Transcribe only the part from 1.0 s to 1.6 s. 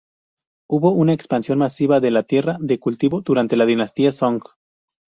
expansión